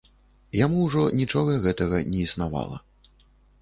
Яму 0.59 0.79
ўжо 0.87 1.03
нічога 1.21 1.61
гэтага 1.69 2.03
не 2.11 2.19
існавала. 2.27 2.77